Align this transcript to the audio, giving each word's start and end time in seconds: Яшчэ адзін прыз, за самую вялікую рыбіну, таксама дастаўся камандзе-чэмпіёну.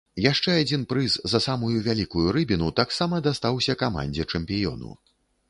Яшчэ 0.31 0.53
адзін 0.61 0.85
прыз, 0.93 1.17
за 1.33 1.41
самую 1.47 1.75
вялікую 1.89 2.25
рыбіну, 2.39 2.71
таксама 2.81 3.21
дастаўся 3.29 3.77
камандзе-чэмпіёну. 3.85 4.91